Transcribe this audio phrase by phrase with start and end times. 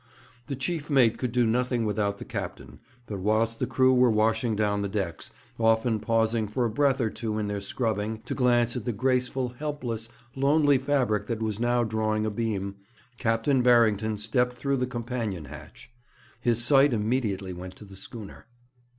[0.47, 4.55] The chief mate could do nothing without the captain; but, whilst the crew were washing
[4.55, 8.75] down the decks, often pausing for a breath or two in their scrubbing to glance
[8.75, 12.77] at the graceful, helpless, lonely fabric that was now drawing abeam,
[13.19, 15.91] Captain Barrington stepped through the companion hatch.
[16.39, 18.47] His sight immediately went to the schooner.